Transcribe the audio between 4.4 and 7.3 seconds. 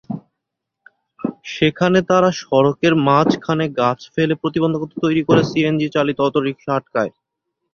প্রতিবন্ধকতা তৈরি করে সিএনজিচালিত অটোরিকশা আটকায়।